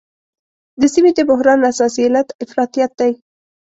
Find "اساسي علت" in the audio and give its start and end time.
1.71-2.27